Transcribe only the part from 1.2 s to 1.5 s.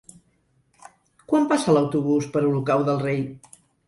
Quan